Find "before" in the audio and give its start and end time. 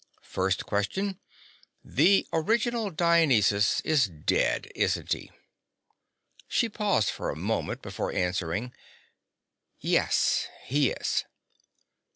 7.83-8.11